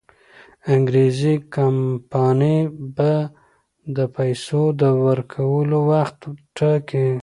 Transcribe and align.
انګریزي 0.73 1.35
کمپانۍ 1.55 2.57
به 2.95 3.11
د 3.95 3.97
پیسو 4.15 4.61
د 4.81 4.83
ورکولو 5.05 5.77
وخت 5.91 6.17
ټاکي. 6.57 7.07